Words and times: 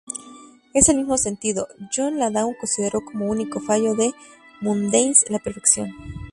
En 0.73 0.81
el 0.87 0.97
mismo 0.97 1.15
sentido, 1.19 1.67
Jon 1.95 2.17
Landau 2.17 2.55
consideró 2.59 3.01
como 3.05 3.29
único 3.29 3.59
fallo 3.59 3.93
de 3.93 4.11
"Moondance" 4.59 5.27
la 5.29 5.37
perfección. 5.37 5.91